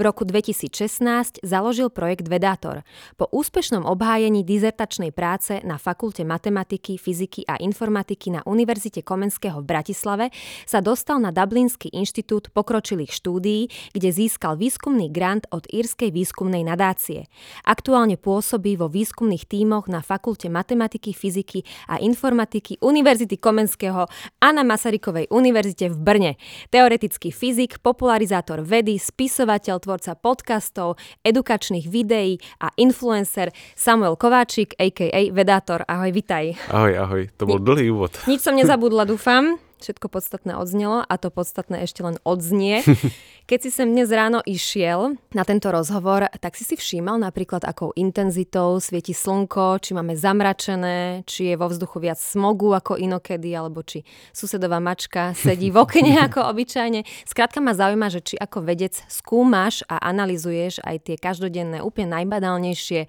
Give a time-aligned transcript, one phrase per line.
[0.00, 2.88] V roku 2016 založil projekt Vedátor.
[3.20, 9.68] Po úspešnom obhájení dizertačnej práce na Fakulte matematiky, fyziky a informatiky na Univerzite Komenského v
[9.68, 10.32] Bratislave
[10.64, 17.28] sa dostal na Dublinský inštitút pokročilých štúdií, kde získal výskumný grant od Írskej výskumnej nadácie.
[17.68, 21.60] Aktuálne pôsobí vo výskumných tímoch na Fakulte matematiky, fyziky
[21.92, 24.08] a informatiky Univerzity Komenského
[24.40, 26.32] a na Masarykovej univerzite v Brne.
[26.72, 35.34] Teoretický fyzik, popularizátor vedy, spisovateľ, tvorca podcastov, edukačných videí a influencer Samuel Kováčik, a.k.a.
[35.34, 35.82] Vedátor.
[35.82, 36.54] Ahoj, vitaj.
[36.70, 37.22] Ahoj, ahoj.
[37.42, 38.14] To bol dlhý úvod.
[38.30, 39.58] Nič som nezabudla, dúfam.
[39.80, 42.84] Všetko podstatné odznelo a to podstatné ešte len odznie.
[43.50, 47.90] Keď si sem dnes ráno išiel na tento rozhovor, tak si si všímal napríklad, akou
[47.96, 53.80] intenzitou svieti slnko, či máme zamračené, či je vo vzduchu viac smogu ako inokedy, alebo
[53.80, 57.02] či susedová mačka sedí v okne ako obyčajne.
[57.24, 63.08] Skrátka ma zaujíma, že či ako vedec skúmaš a analizuješ aj tie každodenné, úplne najbadálnejšie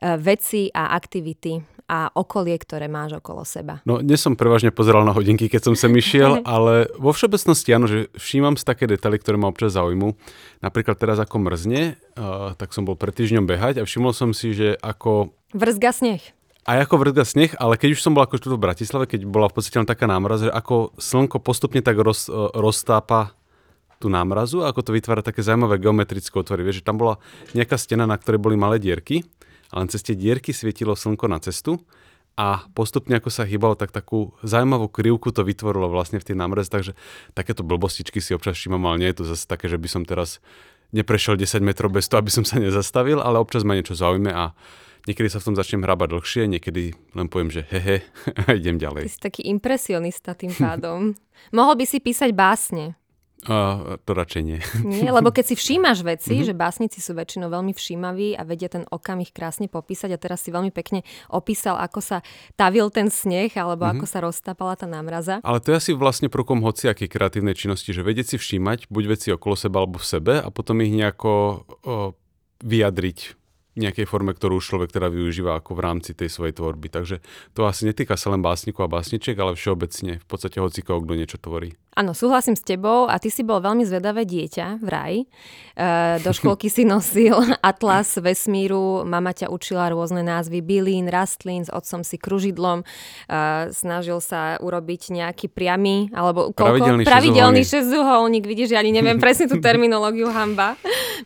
[0.00, 3.84] veci a aktivity a okolie, ktoré máš okolo seba?
[3.84, 7.84] No, dnes som prevažne pozeral na hodinky, keď som sem išiel, ale vo všeobecnosti áno,
[7.84, 10.16] že všímam si také detaily, ktoré ma občas zaujímu.
[10.64, 14.56] Napríklad teraz ako mrzne, uh, tak som bol pred týždňom behať a všimol som si,
[14.56, 15.36] že ako...
[15.52, 16.22] Vrzga sneh.
[16.64, 19.60] Aj ako vrzga sneh, ale keď už som bol ako v Bratislave, keď bola v
[19.60, 23.36] podstate len taká námraz, že ako slnko postupne tak roz, uh, roztápa
[24.00, 26.60] tú námrazu, ako to vytvára také zaujímavé geometrické otvory.
[26.60, 27.20] Vieš, že tam bola
[27.56, 29.24] nejaká stena, na ktorej boli malé dierky
[29.74, 31.82] a len cez tie dierky svietilo slnko na cestu
[32.38, 36.70] a postupne ako sa hýbalo, tak takú zaujímavú krivku to vytvorilo vlastne v tej námrez,
[36.70, 36.94] takže
[37.34, 40.38] takéto blbostičky si občas všímam, ale nie je to zase také, že by som teraz
[40.94, 44.54] neprešiel 10 metrov bez toho, aby som sa nezastavil, ale občas ma niečo zaujme a
[45.06, 48.02] niekedy sa v tom začnem hrábať dlhšie, niekedy len poviem, že hehe
[48.46, 49.10] a idem ďalej.
[49.10, 51.14] Ty si taký impresionista tým pádom.
[51.56, 52.98] Mohol by si písať básne.
[53.44, 54.58] Uh, to radšej nie.
[55.04, 56.48] Nie, lebo keď si všímaš veci, mm-hmm.
[56.48, 60.48] že básnici sú väčšinou veľmi všímaví a vedia ten okamih krásne popísať a teraz si
[60.48, 62.18] veľmi pekne opísal, ako sa
[62.56, 64.00] tavil ten sneh alebo mm-hmm.
[64.00, 65.44] ako sa roztápala tá námraza.
[65.44, 69.28] Ale to je asi vlastne prokom hociakej kreatívnej činnosti, že vedieť si všímať buď veci
[69.28, 71.52] okolo seba alebo v sebe a potom ich nejako o,
[72.64, 73.43] vyjadriť
[73.74, 76.90] nejakej forme, ktorú človek teda využíva ako v rámci tej svojej tvorby.
[76.90, 77.18] Takže
[77.52, 81.18] to asi netýka sa len básnikov a básniček, ale všeobecne v podstate hoci koho, kto
[81.18, 81.74] niečo tvorí.
[81.94, 85.14] Áno, súhlasím s tebou a ty si bol veľmi zvedavé dieťa v raj.
[85.22, 85.26] E,
[86.26, 92.02] do školky si nosil atlas vesmíru, mama ťa učila rôzne názvy bylín, rastlín, s otcom
[92.02, 92.86] si kružidlom, e,
[93.70, 96.82] snažil sa urobiť nejaký priamy, alebo koľko?
[96.82, 98.42] Pravidelný, Pravidelný šesťuholník.
[98.42, 100.74] Vidíš, ja ani neviem presne tú terminológiu hamba.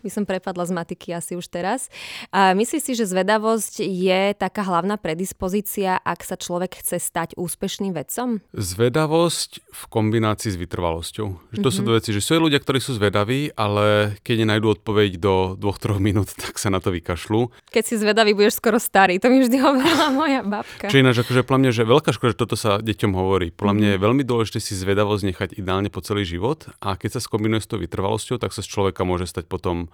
[0.04, 1.88] By som prepadla z matiky asi už teraz.
[2.28, 7.90] A myslíš si, že zvedavosť je taká hlavná predispozícia, ak sa človek chce stať úspešným
[7.90, 8.38] vedcom?
[8.54, 11.26] Zvedavosť v kombinácii s vytrvalosťou.
[11.26, 11.74] Že to mm-hmm.
[11.74, 11.86] sú mhm.
[11.86, 15.98] dve veci, že sú ľudia, ktorí sú zvedaví, ale keď nenajdú odpoveď do dvoch, troch
[15.98, 17.50] minút, tak sa na to vykašľú.
[17.74, 20.86] Keď si zvedavý, budeš skoro starý, to mi vždy hovorila moja babka.
[20.86, 23.50] Čiže ináč, akože podľa mňa, že veľká škoda, že toto sa deťom hovorí.
[23.50, 24.04] Podľa mňa je mhm.
[24.04, 27.80] veľmi dôležité si zvedavosť nechať ideálne po celý život a keď sa skombinuje s tou
[27.82, 29.90] vytrvalosťou, tak sa z človeka môže stať potom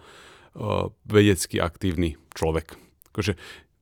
[1.06, 2.78] vedecky aktívny človek.
[3.10, 3.34] Akože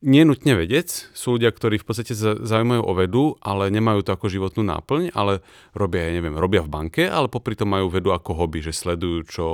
[0.03, 4.27] nie nutne vedec, sú ľudia, ktorí v podstate zaujímajú o vedu, ale nemajú to ako
[4.27, 5.47] životnú náplň, ale
[5.79, 9.19] robia, ja neviem, robia v banke, ale popri tom majú vedu ako hobby, že sledujú,
[9.31, 9.45] čo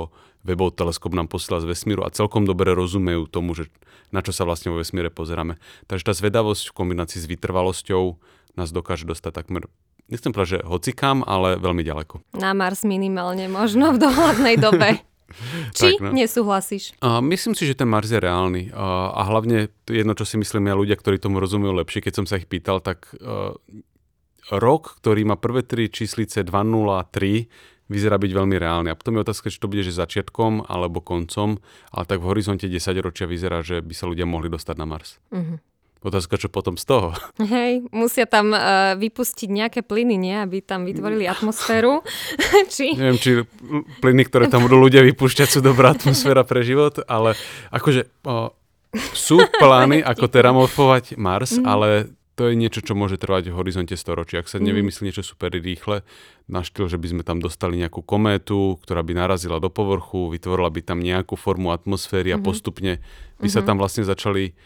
[0.41, 3.69] webov teleskop nám posiela z vesmíru a celkom dobre rozumejú tomu, že
[4.09, 5.61] na čo sa vlastne vo vesmíre pozeráme.
[5.85, 8.17] Takže tá zvedavosť v kombinácii s vytrvalosťou
[8.57, 9.69] nás dokáže dostať takmer
[10.09, 12.33] nechcem povedať, že hocikam, ale veľmi ďaleko.
[12.35, 14.89] Na Mars minimálne možno v dohľadnej dobe.
[15.77, 16.11] Či tak, no.
[16.13, 16.97] nesúhlasíš?
[16.99, 18.73] Uh, myslím si, že ten Mars je reálny.
[18.73, 22.25] Uh, a hlavne jedno, čo si myslím ja ľudia, ktorí tomu rozumejú lepšie, keď som
[22.25, 23.53] sa ich pýtal, tak uh,
[24.49, 27.49] rok, ktorý má prvé tri číslice 203,
[27.89, 28.87] vyzerá byť veľmi reálny.
[28.93, 31.57] A potom je otázka, či to bude že začiatkom alebo koncom,
[31.89, 35.17] ale tak v horizonte 10 ročia vyzerá, že by sa ľudia mohli dostať na Mars.
[35.33, 35.57] Uh-huh.
[35.99, 37.11] Otázka, čo potom z toho?
[37.43, 40.35] Hej, musia tam uh, vypustiť nejaké plyny, nie?
[40.35, 42.07] Aby tam vytvorili atmosféru.
[42.73, 42.95] či...
[42.95, 43.31] Neviem, či
[43.99, 47.35] plyny, ktoré tam budú ľudia vypúšťať, sú dobrá atmosféra pre život, ale
[47.75, 48.47] akože uh,
[49.11, 51.67] sú plány, ako teramorfovať Mars, mm.
[51.67, 54.39] ale to je niečo, čo môže trvať v horizonte storočí.
[54.39, 54.71] Ak sa mm.
[54.71, 56.07] nevymyslí niečo super rýchle,
[56.49, 60.73] na štýl, že by sme tam dostali nejakú kométu, ktorá by narazila do povrchu, vytvorila
[60.73, 62.47] by tam nejakú formu atmosféry a mm-hmm.
[62.47, 63.53] postupne by mm-hmm.
[63.53, 63.67] sa mhm.
[63.69, 64.57] tam vlastne začali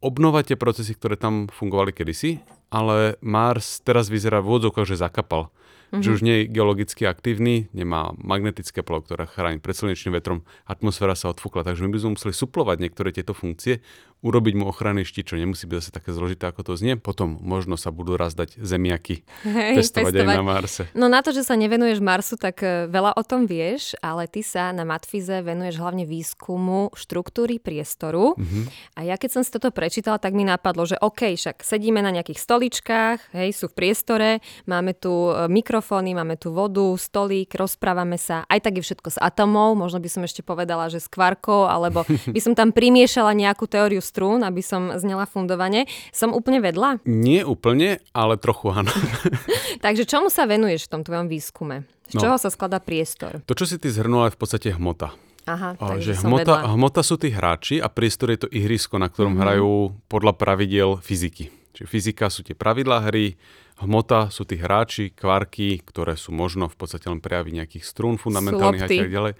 [0.00, 2.40] obnovať tie procesy, ktoré tam fungovali kedysi,
[2.72, 5.52] ale Mars teraz vyzerá v úvodzovkách, že zakapal.
[5.90, 6.02] Mm-hmm.
[6.02, 11.18] že už nie je geologicky aktívny, nemá magnetické polo, ktoré chráni pred slnečným vetrom, atmosféra
[11.18, 13.82] sa odfúkla, takže my by sme museli suplovať niektoré tieto funkcie,
[14.20, 17.00] urobiť mu ochranný štít, čo nemusí byť zase také zložité, ako to znie.
[17.00, 20.82] Potom možno sa budú raz dať zemiaky Hej, pestovať, pestovať aj na Marse.
[20.92, 24.44] No na to, že sa nevenuješ Marsu, tak e, veľa o tom vieš, ale ty
[24.44, 28.36] sa na Matfize venuješ hlavne výskumu štruktúry priestoru.
[28.36, 28.64] Mm-hmm.
[29.00, 32.12] A ja keď som si toto prečítala, tak mi napadlo, že OK, však sedíme na
[32.12, 35.48] nejakých stoličkách, hej, sú v priestore, máme tu e,
[35.80, 38.44] mikrofóny, máme tu vodu, stolík, rozprávame sa.
[38.52, 42.04] Aj tak je všetko s atomov, možno by som ešte povedala, že s kvarkou, alebo
[42.36, 45.88] by som tam primiešala nejakú teóriu strún, aby som znela fundovane.
[46.12, 47.00] Som úplne vedla?
[47.08, 48.92] Nie úplne, ale trochu áno.
[49.84, 51.88] Takže čomu sa venuješ v tom tvojom výskume?
[52.12, 53.40] Z no, čoho sa skladá priestor?
[53.48, 55.16] To, čo si ty zhrnula, je v podstate hmota.
[55.48, 59.48] Aha, že hmota, hmota sú tí hráči a priestor je to ihrisko, na ktorom mm-hmm.
[59.48, 61.48] hrajú podľa pravidiel fyziky.
[61.74, 63.38] Čiže fyzika sú tie pravidlá hry,
[63.80, 68.84] hmota sú tí hráči, kvarky, ktoré sú možno v podstate len prejavy nejakých strún fundamentálnych
[68.84, 69.32] a tak ďalej.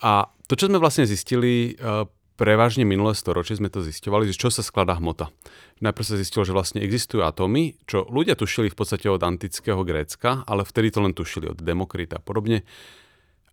[0.00, 2.08] A to, čo sme vlastne zistili, eh,
[2.38, 5.28] prevažne minulé storočie sme to zistovali, z čo sa skladá hmota.
[5.82, 10.46] Najprv sa zistilo, že vlastne existujú atómy, čo ľudia tušili v podstate od antického Grécka,
[10.46, 12.62] ale vtedy to len tušili od Demokrita a podobne.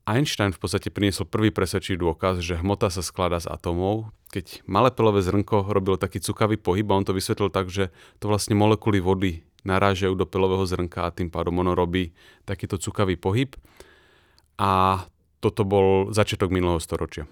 [0.06, 4.14] Einstein v podstate priniesol prvý presvedčivý dôkaz, že hmota sa skladá z atómov.
[4.30, 7.90] Keď malé pelové zrnko robilo taký cukavý pohyb, a on to vysvetlil tak, že
[8.22, 12.14] to vlastne molekuly vody narážajú do pelového zrnka a tým pádom ono robí
[12.46, 13.58] takýto cukavý pohyb.
[14.62, 15.04] A
[15.42, 17.26] toto bol začiatok minulého storočia.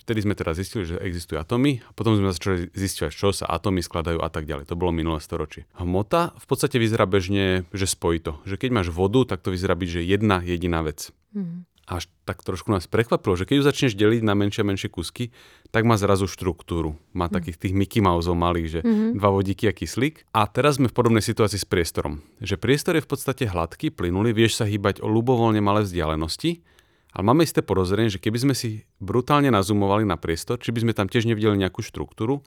[0.00, 3.84] Vtedy sme teda zistili, že existujú atómy a potom sme začali zistiť, čo sa atómy
[3.84, 4.70] skladajú a tak ďalej.
[4.70, 5.70] To bolo minulé storočie.
[5.76, 8.38] Hmota v podstate vyzerá bežne, že spojito.
[8.46, 11.12] Že keď máš vodu, tak to vyzerá byť, že jedna jediná vec.
[11.36, 11.68] Mm.
[11.90, 15.34] Až tak trošku nás prekvapilo, že keď ju začneš deliť na menšie a menšie kusky,
[15.74, 16.94] tak má zrazu štruktúru.
[17.10, 17.34] Má mm.
[17.34, 19.18] takých tých Mickey Mouseov malých, že mm-hmm.
[19.18, 20.30] dva vodíky a kyslík.
[20.30, 22.22] A teraz sme v podobnej situácii s priestorom.
[22.38, 26.62] Že priestor je v podstate hladký, plynulý, vieš sa hýbať o ľubovoľne malé vzdialenosti,
[27.10, 30.92] ale máme isté porozrenie, že keby sme si brutálne nazumovali na priestor, či by sme
[30.94, 32.46] tam tiež nevideli nejakú štruktúru,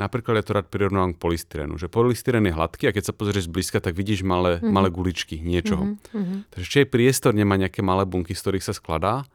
[0.00, 3.52] Napríklad ja to rád prirovnávam k polystyrenu, že polystyren je hladký a keď sa pozrieš
[3.52, 4.72] zblízka, tak vidíš malé, mm-hmm.
[4.72, 6.00] malé guličky niečoho.
[6.00, 6.56] Mm-hmm.
[6.56, 9.28] Takže či aj priestor nemá nejaké malé bunky, z ktorých sa skladá,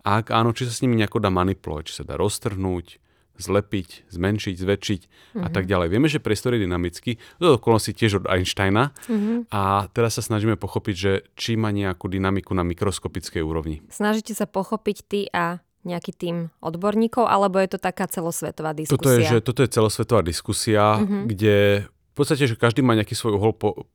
[0.00, 2.98] a ak áno, či sa s nimi nejako dá manipulovať, či sa dá roztrhnúť,
[3.40, 5.44] zlepiť, zmenšiť, zväčšiť mm-hmm.
[5.44, 5.70] a tak mhm.
[5.72, 5.88] ďalej.
[5.88, 9.48] Vieme, že priestor je dynamický, to okolnosti tiež od Einsteina mm-hmm.
[9.48, 13.80] a teraz sa snažíme pochopiť, že či má nejakú dynamiku na mikroskopickej úrovni.
[13.88, 19.00] Snažíte sa pochopiť ty a nejaký tým odborníkov, alebo je to taká celosvetová diskusia?
[19.00, 21.22] Toto je, že toto je celosvetová diskusia, mm-hmm.
[21.30, 21.56] kde
[21.88, 23.88] v podstate, že každý má nejaký svoj uhol po,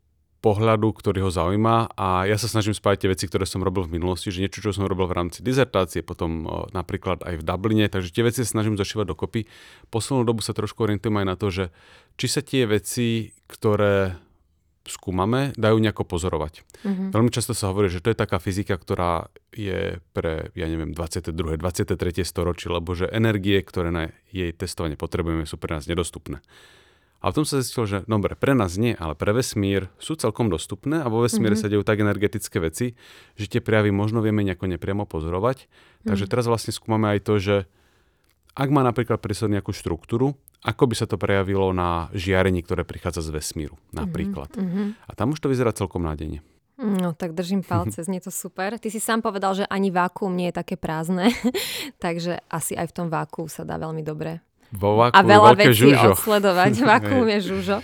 [0.46, 3.98] pohľadu, ktorý ho zaujíma a ja sa snažím spájať tie veci, ktoré som robil v
[3.98, 7.90] minulosti, že niečo, čo som robil v rámci dizertácie, potom o, napríklad aj v Dubline,
[7.90, 9.50] takže tie veci sa snažím zašívať dokopy.
[9.90, 11.74] Poslednú dobu sa trošku orientujem aj na to, že
[12.22, 14.22] či sa tie veci, ktoré
[14.86, 16.62] skúmame, dajú nejako pozorovať.
[16.86, 17.10] Mm-hmm.
[17.12, 21.58] Veľmi často sa hovorí, že to je taká fyzika, ktorá je pre, ja neviem, 22.
[21.58, 21.96] 23.
[22.22, 26.40] storočie, lebo že energie, ktoré na jej testovanie potrebujeme, sú pre nás nedostupné.
[27.26, 30.46] A v tom sa zistilo, že dobre, pre nás nie, ale pre vesmír sú celkom
[30.46, 31.66] dostupné a vo vesmíre mm-hmm.
[31.66, 32.94] sa dejú tak energetické veci,
[33.34, 35.66] že tie prejavy možno vieme nejako nepriamo pozorovať.
[35.66, 36.06] Mm-hmm.
[36.06, 37.56] Takže teraz vlastne skúmame aj to, že
[38.56, 43.22] ak má napríklad prísad nejakú štruktúru, ako by sa to prejavilo na žiarení, ktoré prichádza
[43.22, 44.50] z vesmíru napríklad.
[44.56, 44.88] Mm-hmm.
[45.06, 46.42] A tam už to vyzerá celkom nádejne.
[46.80, 48.80] No tak držím palce, znie to super.
[48.80, 51.30] Ty si sám povedal, že ani vákuum nie je také prázdne,
[52.04, 54.40] takže asi aj v tom váku sa dá veľmi dobre
[54.76, 56.14] vo váku a veľa vecí žužo.
[56.14, 56.72] odsledovať.
[56.84, 57.78] Vákuum je žužo.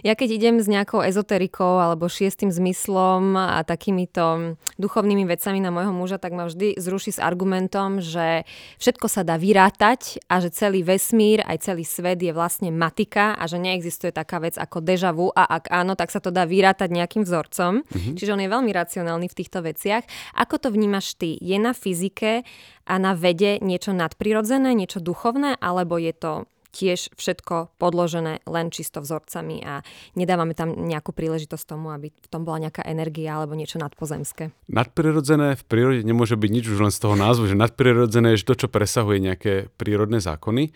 [0.00, 5.92] Ja keď idem s nejakou ezoterikou alebo šiestým zmyslom a takýmito duchovnými vecami na môjho
[5.92, 8.48] muža, tak ma vždy zruší s argumentom, že
[8.80, 13.44] všetko sa dá vyrátať a že celý vesmír, aj celý svet je vlastne matika a
[13.44, 16.88] že neexistuje taká vec ako deja vu a ak áno, tak sa to dá vyrátať
[16.88, 17.84] nejakým vzorcom.
[17.84, 18.14] Mm-hmm.
[18.16, 20.08] Čiže on je veľmi racionálny v týchto veciach.
[20.38, 21.36] Ako to vnímaš ty?
[21.36, 22.46] Je na fyzike
[22.90, 26.29] a na vede niečo nadprirodzené, niečo duchovné, alebo je to
[26.70, 29.82] tiež všetko podložené len čisto vzorcami a
[30.14, 34.54] nedávame tam nejakú príležitosť tomu, aby v tom bola nejaká energia alebo niečo nadpozemské.
[34.70, 38.54] Nadprirodzené v prírode nemôže byť nič už len z toho názvu, že nadprirodzené je to,
[38.66, 40.70] čo presahuje nejaké prírodné zákony.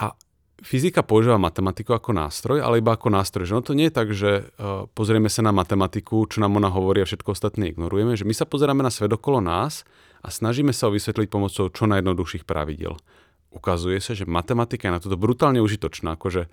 [0.00, 0.16] A
[0.64, 3.46] fyzika používa matematiku ako nástroj, ale iba ako nástroj.
[3.46, 6.72] Že no to nie je tak, že uh, pozrieme sa na matematiku, čo nám ona
[6.72, 9.86] hovorí a všetko ostatné ignorujeme, že my sa pozeráme na svet okolo nás
[10.24, 12.98] a snažíme sa ho vysvetliť pomocou čo najjednoduchších pravidel.
[13.48, 16.48] Ukazuje sa, že matematika je na toto brutálne užitočná, akože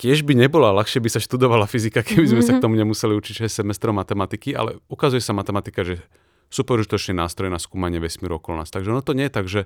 [0.00, 3.44] Kiež by nebola, ľahšie by sa študovala fyzika, keby sme sa k tomu nemuseli učiť
[3.44, 6.00] 6 semestrov matematiky, ale ukazuje sa matematika, že
[6.48, 8.72] super užitočný nástroj na skúmanie vesmíru okolo nás.
[8.72, 9.60] Takže ono to nie je tak, že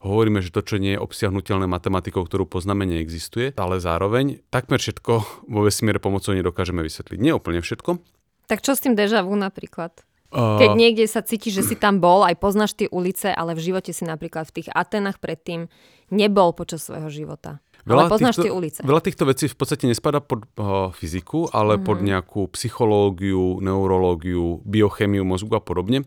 [0.00, 5.12] hovoríme, že to, čo nie je obsiahnutelné matematikou, ktorú poznáme, neexistuje, ale zároveň takmer všetko
[5.46, 7.18] vo vesmíre pomocou nedokážeme vysvetliť.
[7.20, 8.00] Nie úplne všetko.
[8.48, 10.07] Tak čo s tým deja vu napríklad?
[10.28, 13.96] Keď niekde sa cítiš, že si tam bol, aj poznáš tie ulice, ale v živote
[13.96, 15.72] si napríklad v tých Atenách predtým
[16.12, 17.64] nebol počas svojho života.
[17.88, 18.80] Veľa ale poznáš týchto, tie ulice.
[18.84, 21.88] Veľa týchto vecí v podstate nespada pod uh, fyziku, ale mm-hmm.
[21.88, 26.04] pod nejakú psychológiu, neurológiu, biochemiu mozgu a podobne.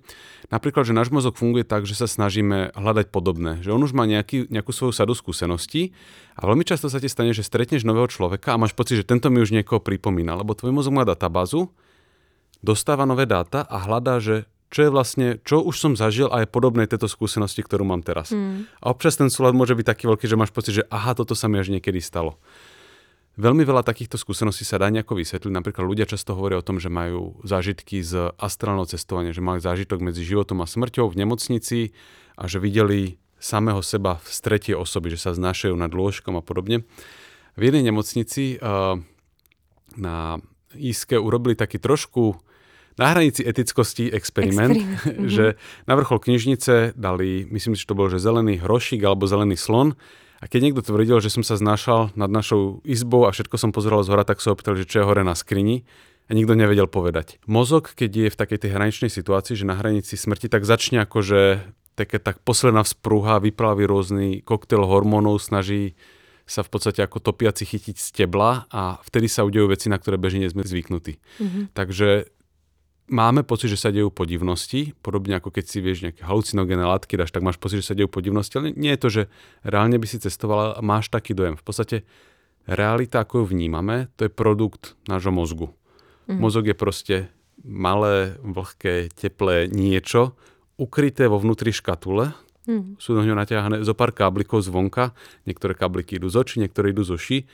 [0.53, 3.65] Napríklad, že náš mozog funguje tak, že sa snažíme hľadať podobné.
[3.65, 5.97] Že on už má nejaký, nejakú svoju sadu skúseností
[6.37, 9.33] a veľmi často sa ti stane, že stretneš nového človeka a máš pocit, že tento
[9.33, 11.73] mi už niekoho pripomína, lebo tvoj mozog má databázu,
[12.61, 16.47] dostáva nové dáta a hľadá, že čo je vlastne, čo už som zažil a je
[16.47, 18.31] podobné tejto skúsenosti, ktorú mám teraz.
[18.31, 18.71] Mm.
[18.79, 21.51] A občas ten súlad môže byť taký veľký, že máš pocit, že aha, toto sa
[21.51, 22.39] mi až niekedy stalo.
[23.35, 25.51] Veľmi veľa takýchto skúseností sa dá nejako vysvetliť.
[25.51, 30.03] Napríklad ľudia často hovoria o tom, že majú zážitky z astrálneho cestovania, že mali zážitok
[30.03, 31.95] medzi životom a smrťou v nemocnici
[32.39, 36.83] a že videli samého seba v stretej osoby, že sa znášajú nad lôžkom a podobne.
[37.55, 38.99] V jednej nemocnici uh,
[39.99, 40.39] na
[40.71, 42.39] Íske urobili taký trošku
[43.01, 45.29] na hranici etickosti experiment, experiment.
[45.35, 45.57] že
[45.89, 49.97] na vrchol knižnice dali, myslím si, že to bol, že zelený hrošik alebo zelený slon
[50.41, 54.01] a keď niekto tvrdil, že som sa znášal nad našou izbou a všetko som pozeral
[54.05, 55.85] z hora, tak sa opýtal, že čo je hore na skrini
[56.29, 57.37] a nikto nevedel povedať.
[57.45, 61.61] Mozog, keď je v takej tej hraničnej situácii, že na hranici smrti, tak začne akože
[61.93, 65.93] také tak posledná vzprúha, vyprávi rôzny koktail hormónov, snaží
[66.49, 70.17] sa v podstate ako topiaci chytiť z tebla a vtedy sa udejú veci, na ktoré
[70.17, 71.21] bežne sme zvyknutí.
[71.21, 71.63] Mm-hmm.
[71.77, 72.33] Takže
[73.11, 77.35] máme pocit, že sa dejú podivnosti, podobne ako keď si vieš nejaké halucinogénne látky dáš,
[77.35, 79.23] tak máš pocit, že sa dejú podivnosti, ale nie je to, že
[79.67, 81.59] reálne by si cestoval a máš taký dojem.
[81.59, 82.07] V podstate
[82.65, 85.67] realita, ako ju vnímame, to je produkt nášho mozgu.
[86.31, 86.39] Mm.
[86.39, 87.15] Mozog je proste
[87.61, 90.33] malé, vlhké, teplé niečo,
[90.79, 92.31] ukryté vo vnútri škatule,
[92.65, 92.97] mm.
[92.97, 95.11] sú do ňo naťahané zo pár káblikov zvonka,
[95.45, 97.45] niektoré kábliky idú z očí, niektoré idú zo ší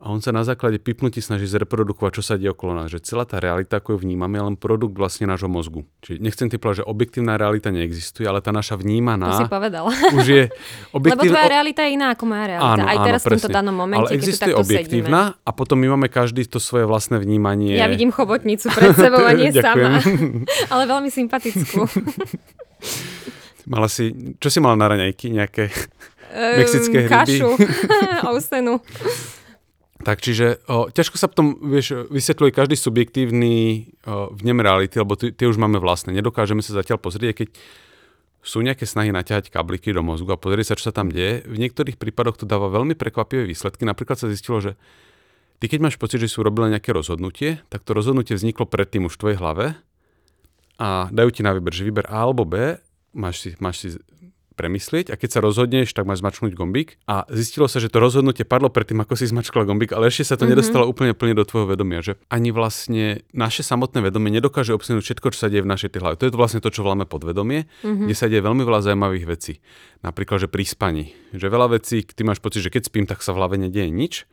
[0.00, 2.88] a on sa na základe pipnutí snaží zreprodukovať, čo sa deje okolo nás.
[2.88, 5.84] Že celá tá realita, ako ju vnímame, je len produkt vlastne nášho mozgu.
[6.00, 9.28] Čiže nechcem ty povedať, že objektívna realita neexistuje, ale tá naša vnímaná...
[9.28, 9.92] To si povedal.
[9.92, 10.44] Už je
[10.96, 11.20] objektív...
[11.20, 12.80] Lebo tvoja realita je iná ako moja realita.
[12.80, 15.44] Áno, Aj teraz áno, v tomto danom momente, ale existuje objektívna sedíme.
[15.44, 17.76] a potom my máme každý to svoje vlastné vnímanie.
[17.76, 20.00] Ja vidím chobotnicu pred sebou a nie sama.
[20.72, 21.84] ale veľmi sympatickú.
[23.68, 24.16] mala si...
[24.40, 25.28] Čo si mala na raňajky?
[25.28, 25.68] Nejaké
[26.32, 27.36] mexické hryby?
[27.36, 27.50] Kašu.
[28.32, 28.80] Oustenu.
[30.00, 33.52] Tak čiže o, ťažko sa potom vieš, vysvetľuje každý subjektívny
[34.08, 36.16] o, vnem reality, lebo tie už máme vlastné.
[36.16, 37.48] Nedokážeme sa zatiaľ pozrieť, keď
[38.40, 41.44] sú nejaké snahy naťahať kabliky do mozgu a pozrieť sa, čo sa tam deje.
[41.44, 43.84] V niektorých prípadoch to dáva veľmi prekvapivé výsledky.
[43.84, 44.80] Napríklad sa zistilo, že
[45.60, 49.20] ty keď máš pocit, že sú robili nejaké rozhodnutie, tak to rozhodnutie vzniklo predtým už
[49.20, 49.76] v tvojej hlave
[50.80, 52.80] a dajú ti na výber, že výber A alebo B,
[53.12, 53.88] máš si, máš si
[54.60, 57.00] premyslieť a keď sa rozhodneš, tak máš zmačknúť gombík.
[57.08, 60.36] A zistilo sa, že to rozhodnutie padlo predtým, ako si zmačkla gombík, ale ešte sa
[60.36, 60.52] to mm-hmm.
[60.52, 65.26] nedostalo úplne plne do tvojho vedomia, že ani vlastne naše samotné vedomie nedokáže obsiahnuť všetko,
[65.32, 66.20] čo sa deje v našej hlave.
[66.20, 68.04] To je to vlastne to, čo voláme podvedomie, mm-hmm.
[68.04, 69.64] kde sa deje veľmi veľa zaujímavých vecí.
[70.04, 71.16] Napríklad, že pri spaní.
[71.32, 74.28] Že veľa vecí, ty máš pocit, že keď spím, tak sa v hlave nedieje nič.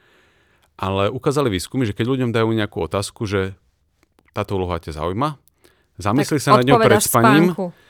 [0.75, 3.57] Ale ukázali výskumy, že keď ľuďom dajú nejakú otázku, že
[4.35, 5.39] táto úloha ťa zaujíma,
[5.97, 7.55] zamysli sa nad ňou pred spaním.
[7.55, 7.86] Spánku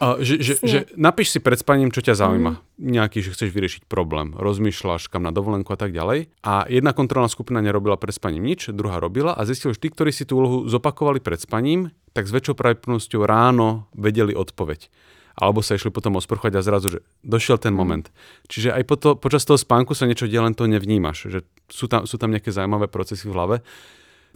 [0.00, 2.52] a, že, že, že napíš si pred spaním, čo ťa zaujíma.
[2.52, 2.60] Mm.
[2.74, 4.36] Nejaký, že chceš vyriešiť problém.
[4.36, 6.28] Rozmýšľaš kam na dovolenku a tak ďalej.
[6.44, 10.12] A jedna kontrolná skupina nerobila pred spaním nič, druhá robila a zistili, že tí, ktorí
[10.12, 14.90] si tú úlohu zopakovali pred spaním, tak s väčšou pravdepodobnosťou ráno vedeli odpoveď
[15.34, 17.78] alebo sa išli potom osprchovať a zrazu, že došiel ten mm.
[17.78, 18.06] moment.
[18.46, 21.90] Čiže aj po to, počas toho spánku sa niečo deje, len to nevnímaš, že sú
[21.90, 23.56] tam, sú tam nejaké zaujímavé procesy v hlave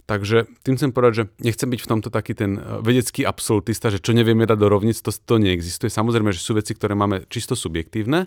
[0.09, 4.01] Takže tým chcem povedať, že nechcem byť v tomto taký ten e, vedecký absolutista, že
[4.01, 5.93] čo nevieme dať do rovnic, to, to neexistuje.
[5.93, 8.25] Samozrejme, že sú veci, ktoré máme čisto subjektívne,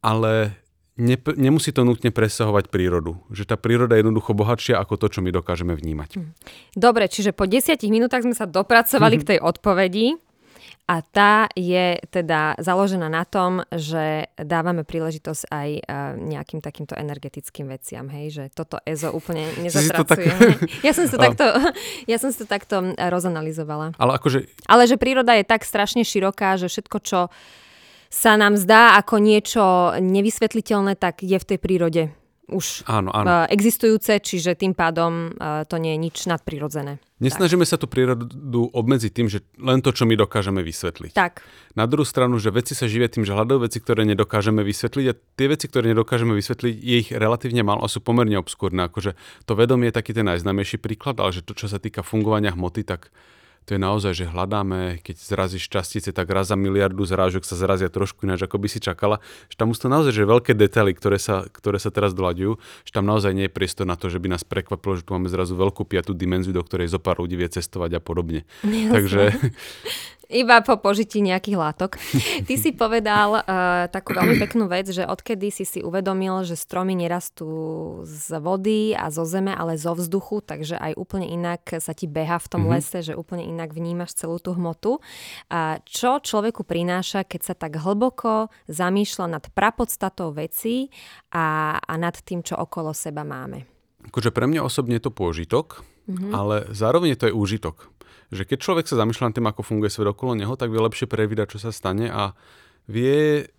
[0.00, 0.56] ale
[0.96, 3.20] ne, nemusí to nutne presahovať prírodu.
[3.28, 6.16] Že tá príroda je jednoducho bohatšia ako to, čo my dokážeme vnímať.
[6.16, 6.32] Hm.
[6.72, 10.16] Dobre, čiže po desiatich minútach sme sa dopracovali k tej odpovedi.
[10.90, 15.82] A tá je teda založená na tom, že dávame príležitosť aj uh,
[16.18, 20.26] nejakým takýmto energetickým veciam, hej, že toto EZO úplne nezatracuje.
[20.26, 20.82] Tak...
[20.82, 21.46] Ja som si to takto,
[22.10, 23.94] ja som si to takto rozanalizovala.
[24.02, 24.50] Ale akože...
[24.66, 27.30] Ale že príroda je tak strašne široká, že všetko, čo
[28.10, 32.02] sa nám zdá ako niečo nevysvetliteľné, tak je v tej prírode
[32.50, 33.46] už áno, áno.
[33.46, 36.98] E, existujúce, čiže tým pádom e, to nie je nič nadprirodzené.
[37.20, 37.70] Nesnažíme tak.
[37.70, 41.12] sa tú prírodu obmedziť tým, že len to, čo my dokážeme vysvetliť.
[41.12, 41.44] Tak.
[41.76, 45.14] Na druhú stranu, že veci sa živia tým, že hľadajú veci, ktoré nedokážeme vysvetliť a
[45.14, 48.88] tie veci, ktoré nedokážeme vysvetliť, je ich relatívne málo a sú pomerne obskúrne.
[48.88, 52.56] Akože to vedomie je taký ten najznámejší príklad, ale že to, čo sa týka fungovania
[52.56, 53.12] hmoty, tak
[53.68, 57.92] to je naozaj, že hľadáme, keď zrazíš častice, tak raz za miliardu zrážok sa zrazia
[57.92, 59.22] trošku ináč, ako by si čakala.
[59.52, 62.92] Že tam sú to naozaj že veľké detaily, ktoré sa, ktoré sa teraz doľaďujú, že
[62.92, 65.54] tam naozaj nie je priestor na to, že by nás prekvapilo, že tu máme zrazu
[65.54, 68.48] veľkú piatú dimenziu, do ktorej zo pár ľudí vie cestovať a podobne.
[68.66, 68.90] Jasne.
[68.90, 69.22] Takže
[70.30, 71.98] Iba po požití nejakých látok.
[72.46, 76.94] Ty si povedal uh, takú veľmi peknú vec, že odkedy si si uvedomil, že stromy
[76.94, 77.50] nerastú
[78.06, 82.38] z vody a zo zeme, ale zo vzduchu, takže aj úplne inak sa ti beha
[82.38, 82.78] v tom mm-hmm.
[82.78, 85.02] lese, že úplne inak vnímaš celú tú hmotu.
[85.50, 90.94] A čo človeku prináša, keď sa tak hlboko zamýšľa nad prapodstatou vecí
[91.34, 93.66] a, a nad tým, čo okolo seba máme?
[94.06, 96.30] Akože pre mňa osobne je to pôžitok, mm-hmm.
[96.30, 97.90] ale zároveň to je úžitok
[98.30, 101.10] že keď človek sa zamýšľa nad tým, ako funguje svet okolo neho, tak vie lepšie
[101.10, 102.32] prevídať, čo sa stane a
[102.86, 103.50] vie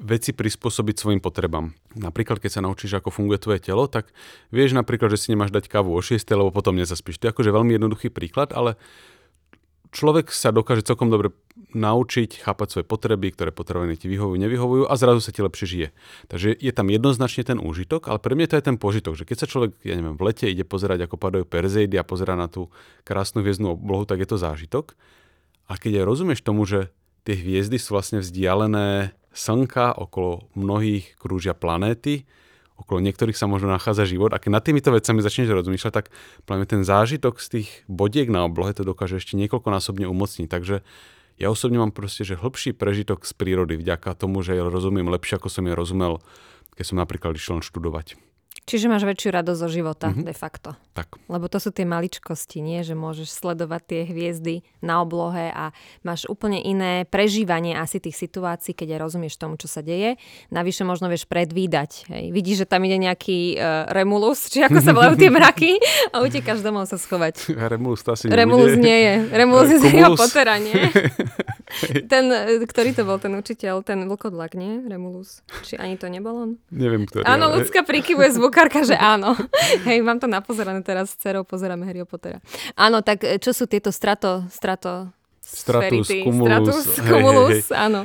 [0.00, 1.76] veci prispôsobiť svojim potrebám.
[1.92, 4.08] Napríklad, keď sa naučíš, ako funguje tvoje telo, tak
[4.48, 7.20] vieš napríklad, že si nemáš dať kávu o 6, lebo potom nezaspíš.
[7.20, 8.80] To je akože veľmi jednoduchý príklad, ale
[9.90, 11.34] človek sa dokáže celkom dobre
[11.70, 15.88] naučiť chápať svoje potreby, ktoré potrebujeme ti vyhovujú, nevyhovujú a zrazu sa ti lepšie žije.
[16.26, 19.36] Takže je tam jednoznačne ten úžitok, ale pre mňa to je ten požitok, že keď
[19.38, 22.70] sa človek, ja neviem, v lete ide pozerať, ako padajú Perzeidy a pozera na tú
[23.06, 24.98] krásnu hviezdnu oblohu, tak je to zážitok.
[25.70, 26.90] A keď aj rozumieš tomu, že
[27.22, 32.26] tie hviezdy sú vlastne vzdialené slnka, okolo mnohých krúžia planéty,
[32.80, 34.32] okolo niektorých sa možno nachádza život.
[34.32, 36.06] A keď nad týmito vecami začneš rozmýšľať, tak
[36.48, 40.48] práve ten zážitok z tých bodiek na oblohe to dokáže ešte niekoľkonásobne umocniť.
[40.48, 40.80] Takže
[41.40, 45.40] ja osobne mám proste, že hĺbší prežitok z prírody vďaka tomu, že ja rozumiem lepšie,
[45.40, 46.20] ako som ja rozumel,
[46.76, 48.29] keď som napríklad išiel študovať.
[48.70, 50.26] Čiže máš väčšiu radosť zo života, mm-hmm.
[50.30, 50.78] de facto.
[50.94, 51.18] Tak.
[51.26, 52.86] Lebo to sú tie maličkosti, nie?
[52.86, 55.74] Že môžeš sledovať tie hviezdy na oblohe a
[56.06, 60.22] máš úplne iné prežívanie asi tých situácií, keď aj rozumieš tomu, čo sa deje.
[60.54, 62.06] Navyše možno vieš predvídať.
[62.14, 62.24] Hej.
[62.30, 65.78] Vidíš, že tam ide nejaký uh, remulus, či ako sa volajú tie mraky
[66.14, 67.50] a utekáš domov sa schovať.
[67.74, 69.14] Remulus to asi Remulus nie je.
[69.34, 70.74] Remulus je z jeho Pottera, nie?
[72.12, 74.82] ten, e, ktorý to bol ten učiteľ, ten vlkodlak, nie?
[74.86, 75.42] Remulus.
[75.66, 76.50] Či ani to nebol on?
[76.70, 77.22] Neviem, ktorý.
[77.26, 77.62] Áno, ale...
[77.62, 79.36] ľudská príkyvuje zvukárka, že áno.
[79.86, 82.40] Hej, mám to napozerané teraz s dcerou, pozeráme Harry Pottera.
[82.72, 85.12] Áno, tak e, čo sú tieto strato, strato
[85.50, 86.46] Stratus, sferity, cumulus.
[86.46, 87.74] Stratus, cumulus, hej, hej.
[87.74, 88.00] áno.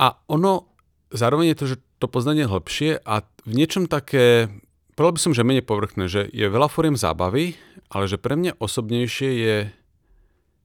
[0.00, 0.72] A ono,
[1.12, 4.48] zároveň je to, že to poznanie je hlbšie a v niečom také,
[4.96, 7.60] povedal by som, že menej povrchné, že je veľa foriem zábavy,
[7.92, 9.56] ale že pre mňa osobnejšie je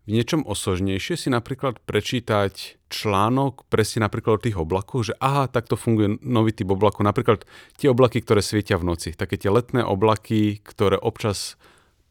[0.03, 5.79] v niečom osožnejšie si napríklad prečítať článok presne napríklad o tých oblakoch, že aha, takto
[5.79, 7.07] funguje nový typ oblaku.
[7.07, 7.47] Napríklad
[7.79, 9.15] tie oblaky, ktoré svietia v noci.
[9.15, 11.55] Také tie letné oblaky, ktoré občas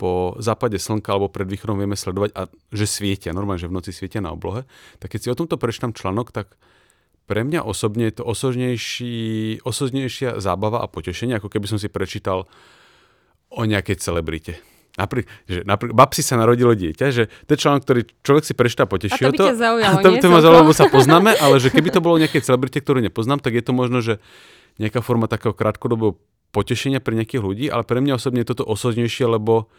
[0.00, 3.94] po západe slnka alebo pred východom vieme sledovať a že svietia, normálne, že v noci
[3.94, 4.66] svietia na oblohe.
[4.98, 6.56] Tak keď si o tomto prečítam článok, tak
[7.30, 8.26] pre mňa osobne je to
[9.62, 12.50] osožnejšia zábava a potešenie, ako keby som si prečítal
[13.52, 14.58] o nejakej celebrite.
[14.92, 18.84] Napríklad, že napríklad, babsi sa narodilo dieťa, že to je článok, ktorý človek si prečíta
[18.84, 19.44] a poteší a to.
[19.44, 22.04] By ťa zaujalo, a to, to ma zaujalo, lebo sa poznáme, ale že keby to
[22.04, 24.20] bolo nejaké celebrite, ktorú nepoznám, tak je to možno, že
[24.76, 26.20] nejaká forma takého krátkodobého
[26.52, 29.72] potešenia pre nejakých ľudí, ale pre mňa osobne je toto osobnejšie, lebo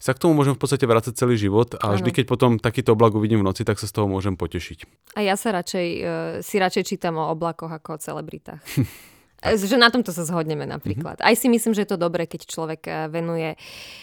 [0.00, 3.12] sa k tomu môžem v podstate vrácať celý život a vždy, keď potom takýto oblak
[3.12, 4.88] uvidím v noci, tak sa z toho môžem potešiť.
[5.18, 6.08] A ja sa radšej, uh,
[6.40, 8.64] si radšej čítam o oblakoch ako o celebritách.
[9.40, 11.16] Že na tomto sa zhodneme napríklad.
[11.16, 11.28] Mm-hmm.
[11.32, 13.56] Aj si myslím, že je to dobré, keď človek eh, venuje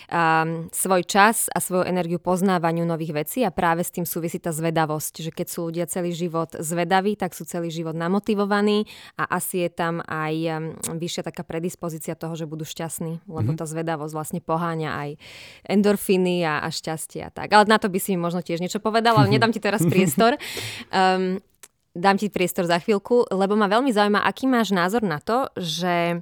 [0.10, 4.50] um, svoj čas a svoju energiu poznávaniu nových vecí a práve s tým súvisí tá
[4.50, 9.66] zvedavosť, že keď sú ľudia celý život zvedaví, tak sú celý život namotivovaní a asi
[9.66, 13.62] je tam aj um, vyššia taká predispozícia toho, že budú šťastní, lebo mm-hmm.
[13.62, 15.10] tá zvedavosť vlastne poháňa aj
[15.70, 17.54] endorfíny a, a šťastie a tak.
[17.54, 20.34] Ale na to by si mi možno tiež niečo povedal, ale nedám ti teraz priestor.
[20.88, 21.44] Um,
[21.98, 26.22] dám ti priestor za chvíľku, lebo ma veľmi zaujíma, aký máš názor na to, že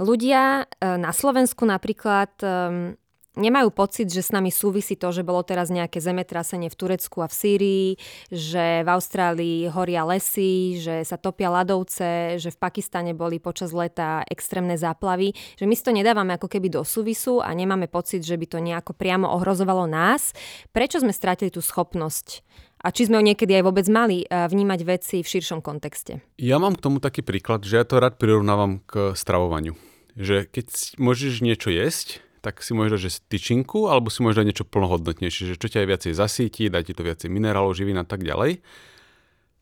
[0.00, 2.96] ľudia e, na Slovensku napríklad um,
[3.36, 7.28] nemajú pocit, že s nami súvisí to, že bolo teraz nejaké zemetrasenie v Turecku a
[7.28, 7.88] v Sýrii,
[8.28, 14.20] že v Austrálii horia lesy, že sa topia ľadovce, že v Pakistane boli počas leta
[14.28, 18.36] extrémne záplavy, že my si to nedávame ako keby do súvisu a nemáme pocit, že
[18.36, 20.36] by to nejako priamo ohrozovalo nás.
[20.76, 22.44] Prečo sme strátili tú schopnosť
[22.82, 26.18] a či sme ho niekedy aj vôbec mali eh, vnímať veci v širšom kontexte.
[26.36, 29.78] Ja mám k tomu taký príklad, že ja to rád prirovnávam k stravovaniu.
[30.18, 34.46] Že keď môžeš niečo jesť, tak si môžeš dať že tyčinku, alebo si môžeš dať
[34.50, 38.04] niečo plnohodnotnejšie, že čo ťa aj viacej zasíti, dá ti to viacej minerálov, živín a
[38.04, 38.58] tak ďalej.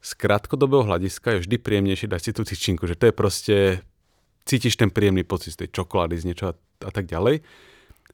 [0.01, 3.57] Z krátkodobého hľadiska je vždy príjemnejšie dať si tú tyčinku, že to je proste,
[4.49, 7.45] cítiš ten príjemný pocit z tej čokolády, z niečo a, a tak ďalej.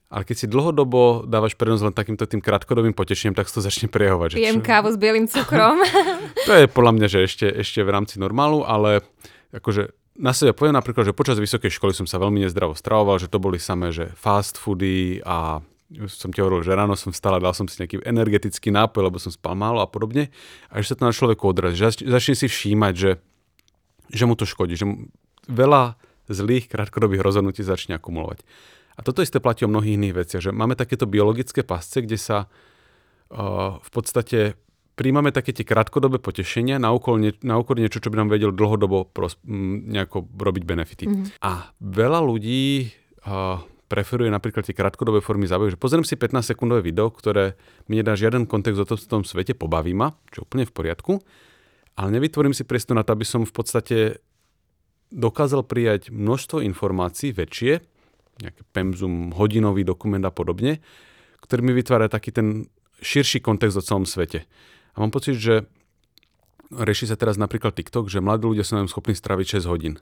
[0.07, 4.39] Ale keď si dlhodobo dávaš prednosť len takýmto tým krátkodobým potešením, tak to začne prejahovať.
[4.39, 4.67] Pijem čo...
[4.67, 5.83] kávu s bielým cukrom.
[6.47, 9.03] to je podľa mňa, že ešte, ešte v rámci normálu, ale
[9.51, 13.27] akože na sebe poviem napríklad, že počas vysokej školy som sa veľmi nezdravo stravoval, že
[13.27, 15.59] to boli samé, že fast foody a
[16.11, 19.17] som ti hovoril, že ráno som vstal a dal som si nejaký energetický nápoj, lebo
[19.23, 20.27] som spal málo a podobne.
[20.67, 21.79] A že sa to na človeku odrazí.
[21.79, 23.11] Že začne si všímať, že,
[24.11, 24.75] že mu to škodí.
[24.75, 25.07] Že
[25.47, 25.95] veľa
[26.27, 28.43] zlých krátkodobých rozhodnutí začne akumulovať.
[28.97, 30.41] A toto isté platí o mnohých iných veciach.
[30.49, 34.57] Že máme takéto biologické pasce, kde sa uh, v podstate
[34.97, 38.49] príjmame také tie krátkodobé potešenia na úkor, nie, na úkor niečo, čo by nám vedelo
[38.49, 41.05] dlhodobo pros, m, nejako robiť benefity.
[41.05, 41.25] Mm-hmm.
[41.45, 42.89] A veľa ľudí
[43.29, 47.55] uh, preferuje napríklad tie krátkodobé formy zábavy, že pozriem si 15-sekundové video, ktoré
[47.87, 51.13] mi nedá žiaden kontext o tom, tom svete, pobaví ma, čo úplne v poriadku,
[51.97, 53.97] ale nevytvorím si priestor na to, aby som v podstate
[55.13, 57.79] dokázal prijať množstvo informácií väčšie,
[58.41, 60.79] nejaký pemzum, hodinový dokument a podobne,
[61.41, 62.69] ktorý mi vytvára taký ten
[63.01, 64.45] širší kontext o celom svete.
[64.93, 65.69] A mám pocit, že
[66.73, 70.01] rieši sa teraz napríklad TikTok, že mladí ľudia sú nám schopní straviť 6 hodín.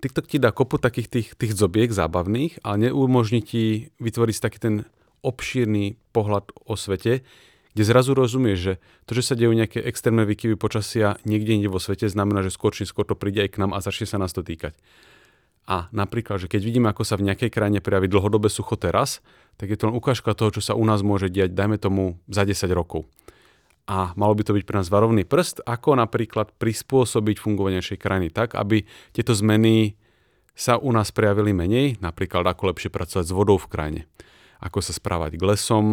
[0.00, 4.74] TikTok ti dá kopu takých tých, tých zobiek zábavných, ale neumožní ti vytvoriť taký ten
[5.24, 7.26] obšírny pohľad o svete,
[7.76, 11.76] kde zrazu rozumieš, že to, že sa dejú nejaké extrémne výkyvy počasia niekde inde vo
[11.76, 14.32] svete, znamená, že skôr či skôr to príde aj k nám a začne sa nás
[14.32, 14.72] to týkať.
[15.66, 19.18] A napríklad, že keď vidíme, ako sa v nejakej krajine prejaví dlhodobé sucho teraz,
[19.58, 22.46] tak je to len ukážka toho, čo sa u nás môže diať, dajme tomu, za
[22.46, 23.04] 10 rokov
[23.86, 28.34] a malo by to byť pre nás varovný prst, ako napríklad prispôsobiť fungovanie našej krajiny
[28.34, 28.82] tak, aby
[29.14, 29.94] tieto zmeny
[30.58, 34.02] sa u nás prejavili menej, napríklad ako lepšie pracovať s vodou v krajine,
[34.58, 35.86] ako sa správať k lesom,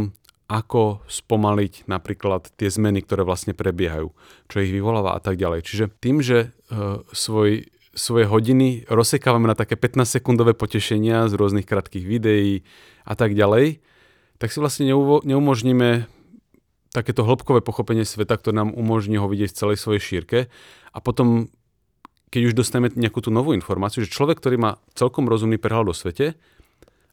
[0.49, 4.11] ako spomaliť napríklad tie zmeny, ktoré vlastne prebiehajú,
[4.49, 5.65] čo ich vyvoláva a tak ďalej.
[5.65, 12.05] Čiže tým, že uh, svoj, svoje hodiny rozsekávame na také 15-sekundové potešenia z rôznych krátkých
[12.05, 12.65] videí
[13.05, 13.85] a tak ďalej,
[14.41, 14.89] tak si vlastne
[15.23, 16.09] neumožníme
[16.93, 20.39] takéto hĺbkové pochopenie sveta, ktoré nám umožní ho vidieť v celej svojej šírke.
[20.93, 21.49] A potom,
[22.29, 25.95] keď už dostaneme nejakú tú novú informáciu, že človek, ktorý má celkom rozumný prehľad o
[25.97, 26.37] svete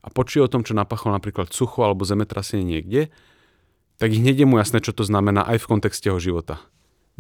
[0.05, 3.09] a počuje o tom, čo napáchol napríklad sucho alebo zemetrasenie niekde,
[4.01, 6.61] tak hneď je mu jasné, čo to znamená aj v kontexte jeho života.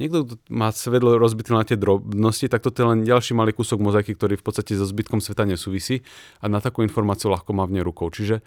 [0.00, 4.16] Niekto má svedlo rozbité na tie drobnosti, tak toto je len ďalší malý kúsok mozaiky,
[4.16, 6.00] ktorý v podstate so zbytkom sveta nesúvisí
[6.40, 8.08] a na takú informáciu ľahko mávne rukou.
[8.08, 8.40] Čiže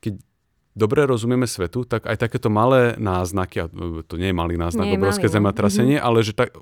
[0.00, 0.16] keď
[0.72, 3.66] dobre rozumieme svetu, tak aj takéto malé náznaky, a
[4.08, 5.36] to nie je malý náznak, nie obrovské malý, no.
[5.36, 6.08] zemetrasenie, mm-hmm.
[6.08, 6.56] ale že tak,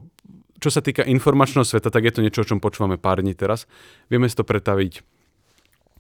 [0.59, 3.71] čo sa týka informačného sveta, tak je to niečo, o čom počúvame pár dní teraz.
[4.11, 5.07] Vieme si to pretaviť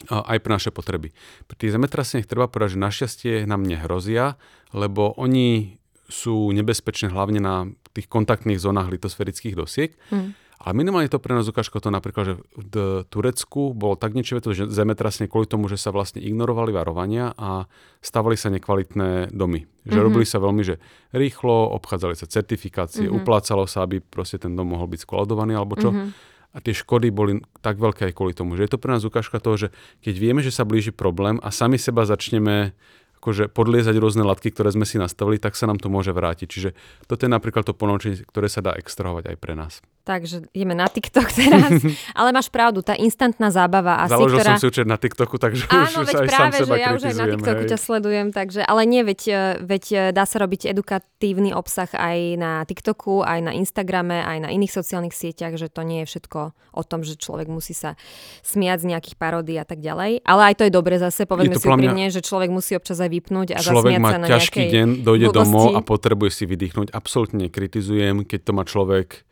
[0.08, 1.12] aj pre naše potreby.
[1.44, 4.40] Pri tých zemetraseniach treba povedať, že našťastie nám nehrozia,
[4.72, 5.79] lebo oni
[6.10, 9.94] sú nebezpečné hlavne na tých kontaktných zónach litosférických dosiek.
[10.10, 10.34] Mm.
[10.60, 14.52] Ale minimálne to pre nás ukážko to napríklad, že v Turecku bolo tak niečo to,
[14.52, 17.64] že zemetrasne kvôli tomu, že sa vlastne ignorovali varovania a
[18.04, 19.64] stavali sa nekvalitné domy.
[19.64, 20.04] Že mm-hmm.
[20.04, 20.76] robili sa veľmi, že
[21.16, 23.24] rýchlo, obchádzali sa certifikácie, mm-hmm.
[23.24, 25.96] uplácalo sa, aby proste ten dom mohol byť skladovaný alebo čo.
[25.96, 26.28] Mm-hmm.
[26.50, 29.40] A tie škody boli tak veľké aj kvôli tomu, že je to pre nás ukážka
[29.40, 29.68] toho, že
[30.04, 32.76] keď vieme, že sa blíži problém a sami seba začneme
[33.20, 36.48] akože podliezať rôzne latky, ktoré sme si nastavili, tak sa nám to môže vrátiť.
[36.48, 36.70] Čiže
[37.04, 39.84] toto je napríklad to ponaučenie, ktoré sa dá extrahovať aj pre nás.
[40.10, 41.70] Takže ideme na TikTok teraz.
[42.18, 44.58] Ale máš pravdu, tá instantná zábava asi, Založil ktorá...
[44.58, 47.02] som si účet na TikToku, takže Áno, už veď aj práve, sám že ja už
[47.06, 47.70] aj na TikToku hej.
[47.70, 48.60] ťa sledujem, takže...
[48.66, 53.38] Ale nie, veď, e, veď e, dá sa robiť edukatívny obsah aj na TikToku, aj
[53.38, 57.14] na Instagrame, aj na iných sociálnych sieťach, že to nie je všetko o tom, že
[57.14, 57.94] človek musí sa
[58.42, 60.26] smiať z nejakých paródií a tak ďalej.
[60.26, 62.18] Ale aj to je dobre zase, povedzme si úprimne, mňa...
[62.18, 65.38] že človek musí občas aj vypnúť a človek má sa na ťažký deň, dojde blbosti.
[65.38, 66.90] domov a potrebuje si vydýchnuť.
[66.90, 69.29] Absolútne nekritizujem, keď to má človek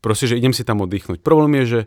[0.00, 1.20] proste, že idem si tam oddychnúť.
[1.20, 1.80] Problém je, že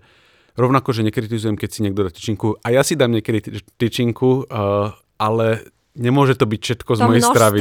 [0.54, 2.62] rovnako, že nekritizujem, keď si niekto dá tyčinku.
[2.62, 3.42] A ja si dám niekedy
[3.76, 7.34] tyčinku, uh, ale nemôže to byť všetko z To mojej množstvo.
[7.38, 7.60] stravy.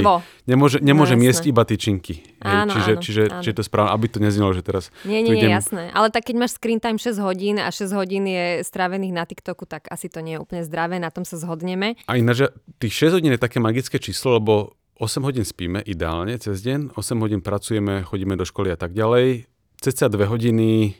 [0.48, 2.24] Nemôže, nemôže No, jesť iba tyčinky.
[2.40, 3.42] Hej, Áno, čiže, áno, čiže, áno.
[3.44, 5.52] čiže to správne, aby to neznelo, že teraz Nie, nie, nie, idem...
[5.52, 5.92] jasné.
[5.92, 9.68] Ale tak keď máš screen time 6 hodín a 6 hodín je strávených na TikToku,
[9.68, 12.00] tak asi to nie je úplne zdravé, na tom sa zhodneme.
[12.08, 12.48] A ináč,
[12.80, 17.20] tých 6 hodín je také magické číslo, lebo 8 hodín spíme ideálne cez deň, 8
[17.20, 19.44] hodín pracujeme, chodíme do školy a tak ďalej.
[19.82, 20.94] Cca 2 hodiny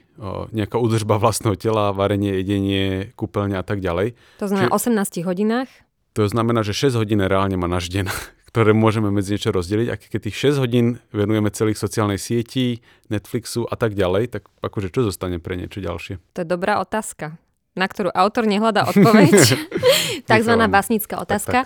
[0.52, 4.14] nejaká údržba vlastného tela, varenie, jedenie, kúpeľňa a tak ďalej.
[4.38, 5.70] To znamená 18 hodinách.
[6.12, 8.12] To znamená, že 6 hodín reálne má náš deň,
[8.52, 9.88] ktoré môžeme medzi niečo rozdeliť.
[9.88, 14.92] A keď tých 6 hodín venujeme celých sociálnej sieti, Netflixu a tak ďalej, tak akože
[14.92, 16.20] čo zostane pre niečo ďalšie?
[16.36, 17.40] To je dobrá otázka,
[17.72, 19.32] na ktorú autor nehľadá odpoveď.
[20.30, 21.64] Takzvaná básnická otázka.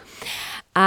[0.77, 0.87] A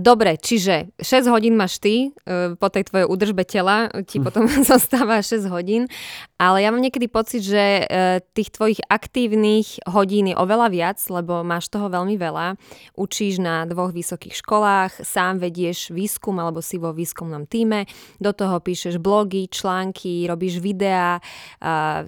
[0.00, 5.20] dobre, čiže 6 hodín máš ty, e, po tej tvojej údržbe tela ti potom zostáva
[5.20, 5.92] 6 hodín.
[6.40, 11.44] Ale ja mám niekedy pocit, že e, tých tvojich aktívnych hodín je oveľa viac, lebo
[11.44, 12.56] máš toho veľmi veľa.
[12.96, 17.84] Učíš na dvoch vysokých školách, sám vedieš výskum alebo si vo výskumnom týme,
[18.16, 21.20] do toho píšeš blogy, články, robíš videá,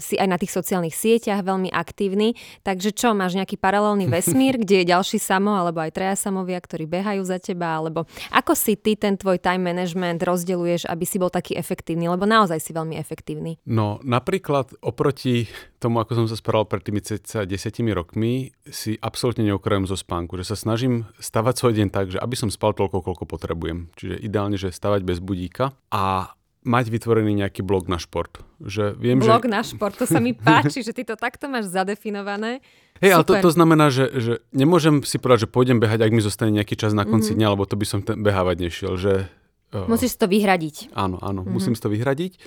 [0.01, 2.33] si aj na tých sociálnych sieťach veľmi aktívny.
[2.65, 6.89] Takže čo, máš nejaký paralelný vesmír, kde je ďalší samo alebo aj traja samovia, ktorí
[6.89, 11.29] behajú za teba, alebo ako si ty ten tvoj time management rozdeľuješ, aby si bol
[11.29, 13.61] taký efektívny, lebo naozaj si veľmi efektívny?
[13.69, 15.51] No, napríklad oproti
[15.83, 17.03] tomu, ako som sa spravil pred tými
[17.43, 22.23] desiatimi rokmi, si absolútne neokrajujem zo spánku, že sa snažím stavať svoj deň tak, že
[22.23, 23.91] aby som spal toľko, koľko potrebujem.
[23.99, 26.31] Čiže ideálne, že stavať bez budíka a
[26.63, 28.39] mať vytvorený nejaký blog na šport.
[28.63, 29.51] Že viem, blog že...
[29.51, 32.63] na šport, to sa mi páči, že ty to takto máš zadefinované.
[33.03, 36.23] Hej, ale to, to znamená, že, že nemôžem si povedať, že pôjdem behať, ak mi
[36.23, 37.43] zostane nejaký čas na konci mm-hmm.
[37.43, 38.95] dňa, lebo to by som ten behávať nešiel.
[38.95, 39.27] Že,
[39.75, 40.95] uh, Musíš to vyhradiť.
[40.95, 41.51] Áno, áno, mm-hmm.
[41.51, 42.39] musím si to vyhradiť.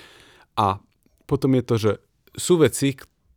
[0.56, 0.80] A
[1.26, 1.92] potom je to, že
[2.38, 2.94] sú veci,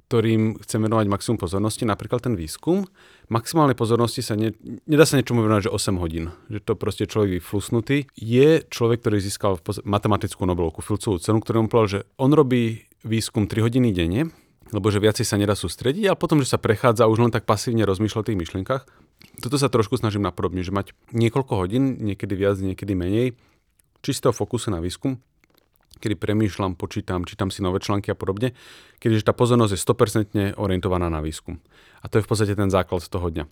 [0.10, 2.90] ktorým chcem venovať maximum pozornosti, napríklad ten výskum.
[3.30, 4.58] Maximálnej pozornosti sa ne,
[4.90, 6.34] nedá sa niečomu venovať, že 8 hodín.
[6.50, 8.10] Že to proste človek vyflusnutý.
[8.18, 13.46] Je človek, ktorý získal matematickú Nobelovku, Filcovú cenu, ktorý mu povedal, že on robí výskum
[13.46, 14.34] 3 hodiny denne,
[14.74, 17.46] lebo že viacej sa nedá sústrediť a potom, že sa prechádza a už len tak
[17.46, 18.90] pasívne rozmýšľa o tých myšlienkach.
[19.46, 23.38] Toto sa trošku snažím napodobniť, že mať niekoľko hodín, niekedy viac, niekedy menej,
[24.02, 25.22] čistého fokusu na výskum
[26.00, 28.56] kedy premýšľam, počítam, čítam si nové články a podobne,
[28.98, 31.60] keďže tá pozornosť je 100% orientovaná na výskum.
[32.00, 33.46] A to je v podstate ten základ toho dňa.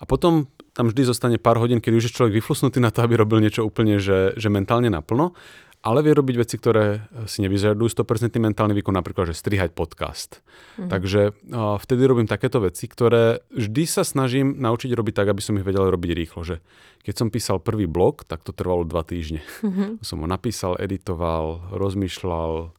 [0.00, 3.20] A potom tam vždy zostane pár hodín, keď už je človek vyflusnutý na to, aby
[3.20, 5.36] robil niečo úplne, že, že mentálne naplno
[5.80, 10.44] ale vie robiť veci, ktoré si nevyžadujú 100% mentálny výkon, napríklad, že strihať podcast.
[10.76, 10.90] Mm-hmm.
[10.92, 15.56] Takže uh, vtedy robím takéto veci, ktoré vždy sa snažím naučiť robiť tak, aby som
[15.56, 16.44] ich vedel robiť rýchlo.
[16.44, 16.60] Že
[17.00, 19.40] keď som písal prvý blog, tak to trvalo dva týždne.
[19.64, 19.88] Mm-hmm.
[20.08, 22.76] Som ho napísal, editoval, rozmýšľal,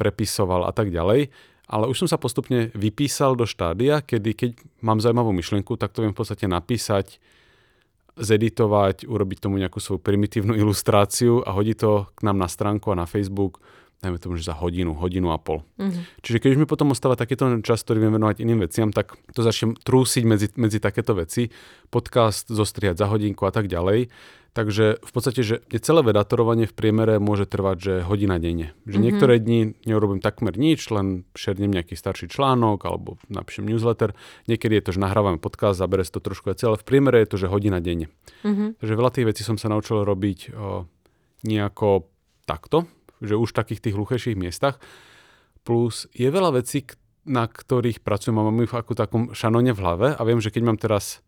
[0.00, 1.28] prepisoval a tak ďalej.
[1.70, 4.50] Ale už som sa postupne vypísal do štádia, kedy keď
[4.82, 7.22] mám zaujímavú myšlienku, tak to viem v podstate napísať
[8.20, 13.00] zeditovať, urobiť tomu nejakú svoju primitívnu ilustráciu a hodiť to k nám na stránku a
[13.00, 13.58] na Facebook,
[14.00, 15.60] dajme tomu, že za hodinu, hodinu a pol.
[15.76, 16.24] Mm-hmm.
[16.24, 19.44] Čiže keď už mi potom ostáva takýto čas, ktorý viem venovať iným veciam, tak to
[19.44, 21.52] začnem trúsiť medzi, medzi takéto veci,
[21.92, 24.08] podcast zostriať za hodinku a tak ďalej.
[24.50, 28.74] Takže v podstate, že celé vedatorovanie v priemere môže trvať, že hodina denne.
[28.82, 29.04] Že mm-hmm.
[29.06, 34.10] niektoré dni neurobím takmer nič, len šernem nejaký starší článok alebo napíšem newsletter.
[34.50, 36.74] Niekedy je to, že nahrávame podcast, zabere to trošku aj celé.
[36.74, 38.10] V priemere je to, že hodina denne.
[38.42, 38.82] Mm-hmm.
[38.82, 40.90] Takže veľa tých vecí som sa naučil robiť o,
[41.46, 42.10] nejako
[42.42, 42.90] takto,
[43.22, 44.82] že už v takých tých hluchejších miestach.
[45.62, 46.90] Plus je veľa vecí,
[47.22, 50.62] na ktorých pracujem a mám ich ako takom šanone v hlave a viem, že keď
[50.66, 51.22] mám teraz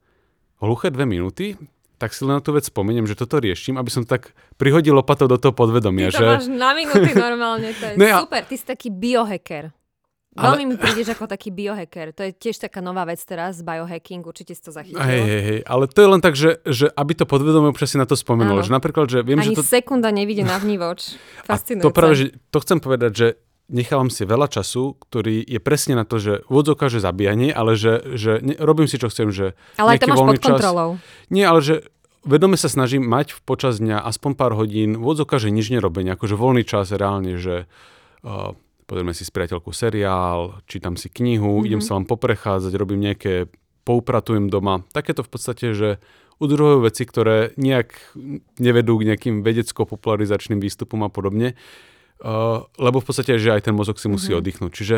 [0.58, 1.54] hluché dve minúty,
[2.02, 5.30] tak si len na tú vec spomeniem, že toto riešim, aby som tak prihodil lopatou
[5.30, 6.10] do toho podvedomia.
[6.10, 6.26] Ty to že...
[6.26, 9.70] máš na minúty normálne, to je ne, super, ty si taký biohacker.
[10.32, 10.70] Veľmi ale...
[10.72, 12.16] mi prídeš ako taký biohacker.
[12.16, 14.98] To je tiež taká nová vec teraz, biohacking, určite si to zachytil.
[14.98, 18.00] Hej, hej, hej, ale to je len tak, že, že aby to podvedomie občas si
[18.00, 18.66] na to spomenulo.
[18.66, 19.62] Že napríklad, že viem, Ani že to...
[19.62, 21.14] sekunda nevidie na vnívoč.
[21.46, 21.86] Fascinujúce.
[21.86, 23.26] to práve, že to chcem povedať, že
[23.72, 28.04] nechávam si veľa času, ktorý je presne na to, že úvodzovka, že zabíjanie, ale že,
[28.14, 30.90] že ne, robím si, čo chcem, že Ale aj to máš pod kontrolou.
[31.00, 31.74] Čas, nie, ale že
[32.22, 36.36] vedome sa snažím mať v počas dňa aspoň pár hodín, úvodzovka, že nič nerobenie, akože
[36.36, 37.66] voľný čas reálne, že
[38.22, 38.54] uh,
[38.86, 41.66] pozrieme si s priateľkou seriál, čítam si knihu, mm-hmm.
[41.66, 43.48] idem sa vám poprechádzať, robím nejaké,
[43.82, 44.84] poupratujem doma.
[44.94, 45.98] Takéto v podstate, že
[46.42, 48.14] udruhujú veci, ktoré nejak
[48.58, 51.54] nevedú k nejakým vedecko-popularizačným výstupom a podobne.
[52.22, 54.38] Uh, lebo v podstate, že aj ten mozog si musí mm-hmm.
[54.38, 54.72] oddychnúť.
[54.72, 54.96] Čiže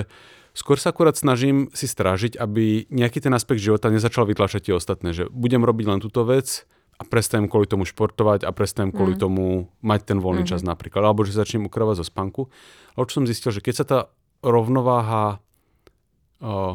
[0.53, 5.17] skôr sa akurát snažím si strážiť, aby nejaký ten aspekt života nezačal vytlačať tie ostatné,
[5.17, 6.69] že budem robiť len túto vec
[7.01, 9.21] a prestanem kvôli tomu športovať a prestanem kvôli mm.
[9.25, 10.61] tomu mať ten voľný mm-hmm.
[10.61, 11.01] čas napríklad.
[11.01, 12.53] Alebo že začnem ukravať zo spánku.
[12.93, 13.99] Ale už som zistil, že keď sa tá
[14.45, 15.41] rovnováha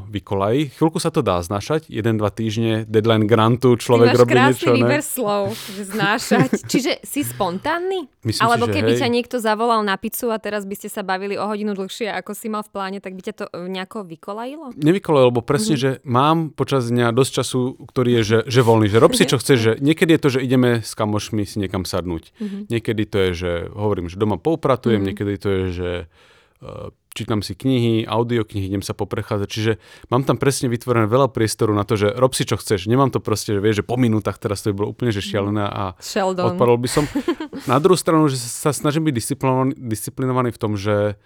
[0.09, 0.73] vykolají.
[0.73, 4.73] Chvíľku sa to dá znašať, jeden, dva týždne, deadline grantu, človek robí niečo.
[4.73, 6.49] Ty máš slov, že znášať.
[6.71, 8.09] Čiže si spontánny?
[8.25, 8.99] Myslím Alebo si, keby hej.
[9.05, 12.31] ťa niekto zavolal na pizzu a teraz by ste sa bavili o hodinu dlhšie, ako
[12.33, 14.73] si mal v pláne, tak by ťa to e, nejako vykolajilo?
[14.73, 16.01] Nevykolajilo, lebo presne, mm-hmm.
[16.01, 19.37] že mám počas dňa dosť času, ktorý je, že, že voľný, že rob si čo
[19.37, 22.33] chceš, že niekedy je to, že ideme s kamošmi si niekam sadnúť.
[22.41, 22.61] Mm-hmm.
[22.73, 25.07] Niekedy to je, že hovorím, že doma poupratujem, mm-hmm.
[25.13, 25.91] niekedy to je, že
[26.65, 29.47] uh, čítam si knihy, audioknihy, idem sa poprechádzať.
[29.49, 29.71] Čiže
[30.13, 32.85] mám tam presne vytvorené veľa priestoru na to, že rob si čo chceš.
[32.85, 35.65] Nemám to proste, že vieš, že po minútach teraz to by bolo úplne že šialené
[35.65, 36.53] a Sheldon.
[36.53, 37.03] odpadol by som.
[37.71, 41.17] Na druhú stranu, že sa snažím byť disciplinovaný, disciplinovaný v tom, že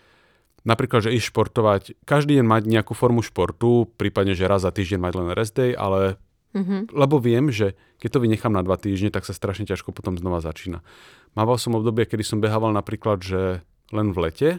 [0.63, 4.99] napríklad, že ísť športovať, každý deň mať nejakú formu športu, prípadne, že raz za týždeň
[4.99, 6.17] mať len rest day, ale
[6.53, 6.93] Mm-hmm.
[6.93, 10.37] Lebo viem, že keď to vynechám na dva týždne, tak sa strašne ťažko potom znova
[10.37, 10.85] začína.
[11.33, 14.49] Mával som obdobie, kedy som behával napríklad, že len v lete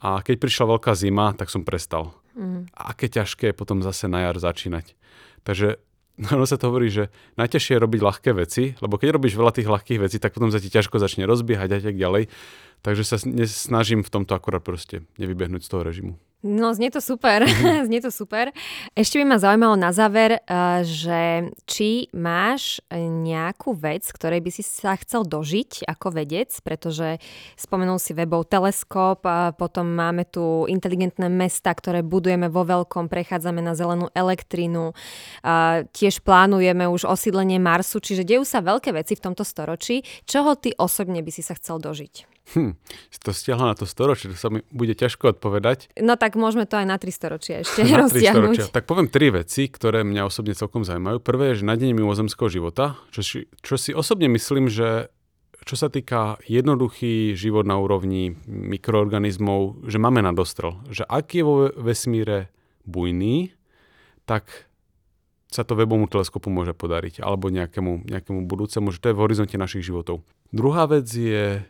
[0.00, 2.14] A keď prišla veľká zima, tak som prestal.
[2.34, 2.66] Mm.
[2.74, 4.98] A aké ťažké je potom zase na jar začínať.
[5.46, 5.78] Takže
[6.34, 9.70] ono sa to hovorí, že najťažšie je robiť ľahké veci, lebo keď robíš veľa tých
[9.70, 12.30] ľahkých vecí, tak potom sa ti ťažko začne rozbiehať a tak ďalej.
[12.84, 13.16] Takže sa
[13.48, 16.14] snažím v tomto akurát proste nevybehnúť z toho režimu.
[16.44, 17.40] No, znie to super.
[17.40, 17.84] Mm-hmm.
[17.88, 18.52] znie to super.
[18.92, 24.60] Ešte by ma zaujímalo na záver, eh, že či máš nejakú vec, ktorej by si
[24.60, 27.16] sa chcel dožiť ako vedec, pretože
[27.56, 33.64] spomenul si webov teleskop, a potom máme tu inteligentné mesta, ktoré budujeme vo veľkom, prechádzame
[33.64, 34.92] na zelenú elektrínu,
[35.40, 40.04] a tiež plánujeme už osídlenie Marsu, čiže dejú sa veľké veci v tomto storočí.
[40.28, 42.33] Čoho ty osobne by si sa chcel dožiť?
[42.52, 42.76] Hm,
[43.08, 45.88] si to stiahla na to storočie, to sa mi bude ťažko odpovedať.
[45.96, 48.52] No tak môžeme to aj na tri storočia ešte na roztiahnuť.
[48.60, 48.64] Storočia.
[48.68, 51.24] Tak poviem tri veci, ktoré mňa osobne celkom zaujímajú.
[51.24, 55.08] Prvé je, že nadenie mimozemského života, čo si, čo si osobne myslím, že
[55.64, 60.76] čo sa týka jednoduchý život na úrovni mikroorganizmov, že máme na dostrel.
[60.92, 62.52] Že ak je vo vesmíre
[62.84, 63.56] bujný,
[64.28, 64.68] tak
[65.48, 69.56] sa to webomu teleskopu môže podariť, alebo nejakému, nejakému budúcemu, že to je v horizonte
[69.56, 70.20] našich životov.
[70.52, 71.64] Druhá vec je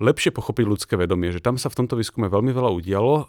[0.00, 3.28] lepšie pochopiť ľudské vedomie, že tam sa v tomto výskume veľmi veľa udialo,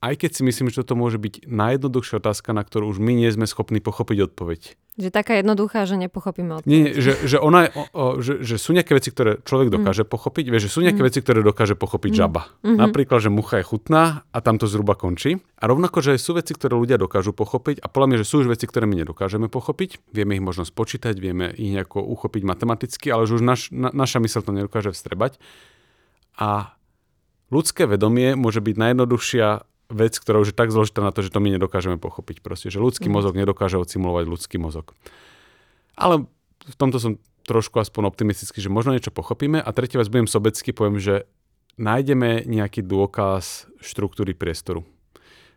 [0.00, 3.28] aj keď si myslím, že toto môže byť najjednoduchšia otázka, na ktorú už my nie
[3.28, 4.60] sme schopní pochopiť odpoveď.
[4.96, 6.72] Že taká jednoduchá, že nepochopíme odpoveď.
[6.72, 9.74] Nie, že, že, ona je, o, o, že, že sú nejaké veci, ktoré človek mm.
[9.76, 10.10] dokáže mm.
[10.10, 11.08] pochopiť, vieš, že sú nejaké mm.
[11.12, 12.18] veci, ktoré dokáže pochopiť mm.
[12.18, 12.42] žaba.
[12.48, 12.78] Mm-hmm.
[12.80, 15.36] Napríklad, že mucha je chutná a tam to zhruba končí.
[15.60, 18.48] A rovnako, že sú veci, ktoré ľudia dokážu pochopiť a podľa mňa, že sú už
[18.48, 20.00] veci, ktoré my nedokážeme pochopiť.
[20.16, 24.16] Vieme ich možno spočítať, vieme ich nejako uchopiť matematicky, ale že už naš, na, naša
[24.24, 25.36] mysl to nedokáže vstrebať.
[26.40, 26.74] A
[27.52, 29.48] ľudské vedomie môže byť najjednoduchšia
[29.92, 32.40] vec, ktorá už je tak zložitá na to, že to my nedokážeme pochopiť.
[32.40, 33.14] Proste, že ľudský mm.
[33.14, 34.96] mozog nedokáže odsimulovať ľudský mozog.
[35.98, 36.24] Ale
[36.64, 39.58] v tomto som trošku aspoň optimistický, že možno niečo pochopíme.
[39.60, 41.26] A tretia vec, budem sobecky, poviem, že
[41.76, 44.86] nájdeme nejaký dôkaz štruktúry priestoru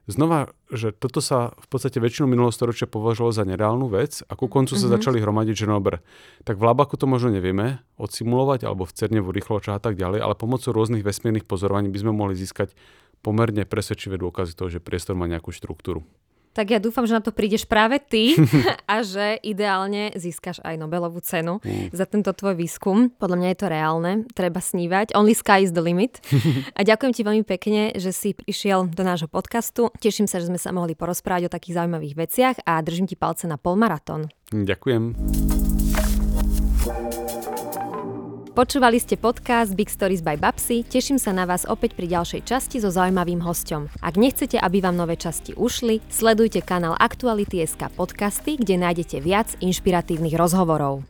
[0.07, 4.51] znova, že toto sa v podstate väčšinu minulého storočia považovalo za nereálnu vec a ku
[4.51, 4.83] koncu mm-hmm.
[4.83, 4.95] sa mhm.
[4.99, 6.03] začali hromadiť, že no dobre,
[6.43, 10.35] tak v Labaku to možno nevieme odsimulovať alebo v Cernevu rýchloča a tak ďalej, ale
[10.35, 12.75] pomocou rôznych vesmírnych pozorovaní by sme mohli získať
[13.23, 16.03] pomerne presvedčivé dôkazy toho, že priestor má nejakú štruktúru.
[16.53, 18.37] Tak ja dúfam, že na to prídeš práve ty
[18.91, 21.89] a že ideálne získaš aj Nobelovú cenu mm.
[21.91, 23.09] za tento tvoj výskum.
[23.17, 25.17] Podľa mňa je to reálne, treba snívať.
[25.17, 26.21] Only sky is the limit.
[26.77, 29.89] A ďakujem ti veľmi pekne, že si prišiel do nášho podcastu.
[29.97, 33.49] Teším sa, že sme sa mohli porozprávať o takých zaujímavých veciach a držím ti palce
[33.49, 34.29] na polmaratón.
[34.53, 35.52] Ďakujem.
[38.53, 42.77] Počúvali ste podcast Big Stories by Babsy, teším sa na vás opäť pri ďalšej časti
[42.77, 43.89] so zaujímavým hostom.
[43.97, 50.37] Ak nechcete, aby vám nové časti ušli, sledujte kanál Aktuality.sk podcasty, kde nájdete viac inšpiratívnych
[50.37, 51.01] rozhovorov.